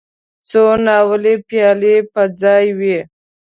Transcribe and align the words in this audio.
څو 0.49 0.63
ناولې 0.85 1.33
پيالې 1.47 1.95
په 2.13 2.21
ځای 2.41 2.65
وې. 2.79 2.97